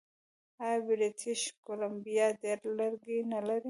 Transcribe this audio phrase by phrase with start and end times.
[0.63, 3.59] آیا بریټیش کولمبیا ډیر لرګي نلري؟